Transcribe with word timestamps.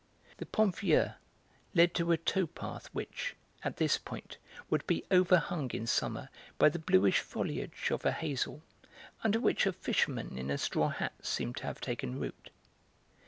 The 0.37 0.47
Pont 0.47 0.75
Vieux 0.79 1.11
led 1.75 1.93
to 1.93 2.11
a 2.11 2.17
tow 2.17 2.47
path 2.47 2.87
which, 2.91 3.35
at 3.61 3.77
this 3.77 3.99
point, 3.99 4.37
would 4.67 4.87
be 4.87 5.03
overhung 5.11 5.69
in 5.75 5.85
summer 5.85 6.29
by 6.57 6.69
the 6.69 6.79
bluish 6.79 7.19
foliage 7.19 7.89
of 7.91 8.03
a 8.03 8.11
hazel, 8.11 8.63
under 9.23 9.39
which 9.39 9.67
a 9.67 9.71
fisherman 9.73 10.39
in 10.39 10.49
a 10.49 10.57
straw 10.57 10.87
hat 10.89 11.13
seemed 11.23 11.57
to 11.57 11.67
have 11.67 11.79
taken 11.81 12.19
root. 12.19 12.49